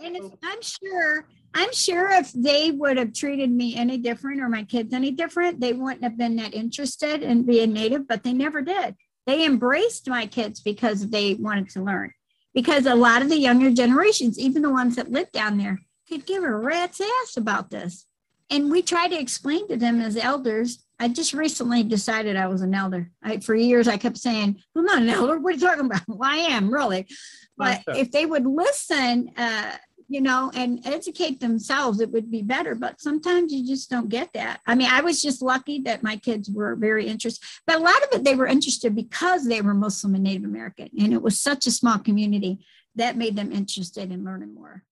[0.00, 4.62] And I'm sure, I'm sure if they would have treated me any different or my
[4.62, 8.62] kids any different, they wouldn't have been that interested in being native, but they never
[8.62, 8.94] did.
[9.26, 12.12] They embraced my kids because they wanted to learn.
[12.54, 16.26] Because a lot of the younger generations, even the ones that lived down there, could
[16.26, 18.06] give a rat's ass about this.
[18.50, 20.84] And we try to explain to them as elders.
[20.98, 23.10] I just recently decided I was an elder.
[23.22, 25.38] I, for years, I kept saying, I'm not an elder.
[25.38, 26.02] What are you talking about?
[26.08, 27.06] Well, I am really.
[27.56, 29.72] But if they would listen, uh,
[30.08, 32.74] you know, and educate themselves, it would be better.
[32.74, 34.60] But sometimes you just don't get that.
[34.66, 38.02] I mean, I was just lucky that my kids were very interested, but a lot
[38.02, 40.88] of it they were interested because they were Muslim and Native American.
[40.98, 42.64] And it was such a small community
[42.96, 44.82] that made them interested in learning more.